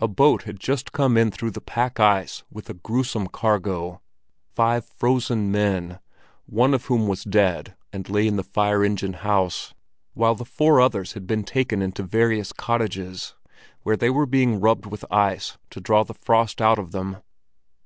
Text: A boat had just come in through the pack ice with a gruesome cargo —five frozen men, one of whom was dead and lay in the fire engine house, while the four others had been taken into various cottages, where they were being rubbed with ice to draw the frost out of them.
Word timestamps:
A 0.00 0.08
boat 0.08 0.44
had 0.44 0.58
just 0.58 0.92
come 0.92 1.18
in 1.18 1.30
through 1.30 1.50
the 1.50 1.60
pack 1.60 2.00
ice 2.00 2.42
with 2.50 2.70
a 2.70 2.72
gruesome 2.72 3.26
cargo 3.26 4.00
—five 4.54 4.86
frozen 4.86 5.50
men, 5.52 5.98
one 6.46 6.72
of 6.72 6.86
whom 6.86 7.06
was 7.06 7.22
dead 7.22 7.76
and 7.92 8.08
lay 8.08 8.26
in 8.26 8.36
the 8.36 8.44
fire 8.44 8.82
engine 8.82 9.12
house, 9.12 9.74
while 10.14 10.34
the 10.34 10.46
four 10.46 10.80
others 10.80 11.12
had 11.12 11.26
been 11.26 11.44
taken 11.44 11.82
into 11.82 12.02
various 12.02 12.50
cottages, 12.50 13.34
where 13.82 13.94
they 13.98 14.08
were 14.08 14.24
being 14.24 14.58
rubbed 14.58 14.86
with 14.86 15.04
ice 15.12 15.58
to 15.68 15.82
draw 15.82 16.02
the 16.02 16.14
frost 16.14 16.62
out 16.62 16.78
of 16.78 16.92
them. 16.92 17.18